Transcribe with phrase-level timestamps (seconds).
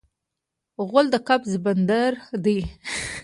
[0.87, 2.11] غول د قبض بندر
[2.43, 2.59] دی.